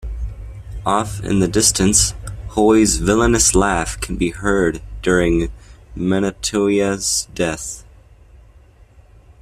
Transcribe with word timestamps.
Off 0.83 1.23
in 1.23 1.41
the 1.41 1.47
distance, 1.47 2.15
Hoi's 2.55 2.97
villainous 2.97 3.53
laugh 3.53 3.99
can 4.01 4.15
be 4.15 4.31
heard 4.31 4.81
during 5.03 5.51
Minotia's 5.95 7.27
death. 7.35 7.83